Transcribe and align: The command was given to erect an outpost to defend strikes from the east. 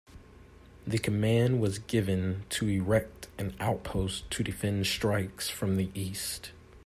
The 0.87 0.97
command 0.97 1.61
was 1.61 1.77
given 1.77 2.45
to 2.49 2.67
erect 2.67 3.27
an 3.37 3.55
outpost 3.59 4.31
to 4.31 4.43
defend 4.43 4.87
strikes 4.87 5.47
from 5.47 5.77
the 5.77 5.91
east. 5.93 6.53